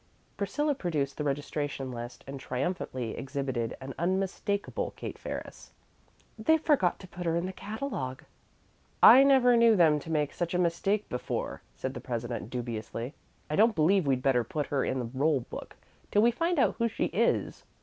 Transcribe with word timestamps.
Priscilla 0.35 0.73
produced 0.73 1.17
the 1.17 1.23
registration 1.23 1.91
list, 1.91 2.23
and 2.25 2.39
triumphantly 2.39 3.15
exhibited 3.15 3.77
an 3.79 3.93
unmistakable 3.99 4.93
Kate 4.95 5.15
Ferris. 5.19 5.73
"They 6.39 6.57
forgot 6.57 6.97
to 7.01 7.07
put 7.07 7.27
her 7.27 7.35
in 7.35 7.45
the 7.45 7.53
catalogue." 7.53 8.23
"I 9.03 9.21
never 9.23 9.55
knew 9.55 9.75
them 9.75 9.99
to 9.99 10.09
make 10.09 10.33
such 10.33 10.55
a 10.55 10.57
mistake 10.57 11.07
before," 11.07 11.61
said 11.75 11.93
the 11.93 12.01
president, 12.01 12.49
dubiously. 12.49 13.13
"I 13.47 13.55
don't 13.55 13.75
believe 13.75 14.07
we'd 14.07 14.23
better 14.23 14.43
put 14.43 14.65
her 14.65 14.83
in 14.83 14.97
the 14.97 15.05
roll 15.05 15.41
book 15.41 15.75
till 16.09 16.23
we 16.23 16.31
find 16.31 16.57
out 16.57 16.77
who 16.79 16.87
she 16.87 17.05
is." 17.13 17.63